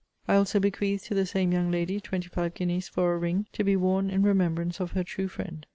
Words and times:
I 0.27 0.33
also 0.33 0.59
bequeath 0.59 1.03
to 1.09 1.13
the 1.13 1.27
same 1.27 1.51
young 1.51 1.69
lady 1.69 1.99
twenty 2.01 2.27
five 2.27 2.55
guineas 2.55 2.87
for 2.87 3.13
a 3.13 3.19
ring, 3.19 3.45
to 3.53 3.63
be 3.63 3.75
worn 3.75 4.09
in 4.09 4.23
remembrance 4.23 4.79
of 4.79 4.93
her 4.93 5.03
true 5.03 5.27
friend. 5.27 5.63